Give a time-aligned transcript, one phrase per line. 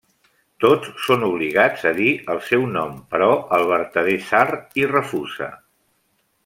[0.63, 4.45] Tots són obligats a dir el seu nom, però el vertader tsar
[4.83, 5.55] hi refusa.